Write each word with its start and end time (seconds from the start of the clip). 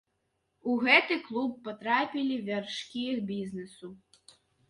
У 0.69 0.77
гэты 0.85 1.17
клуб 1.27 1.51
патрапілі 1.67 2.35
вяршкі 2.49 3.05
бізнесу. 3.33 3.87